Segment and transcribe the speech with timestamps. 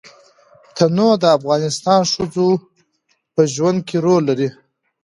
[0.75, 1.61] تنوع د افغان
[2.13, 2.49] ښځو
[3.33, 4.49] په ژوند کې رول لري.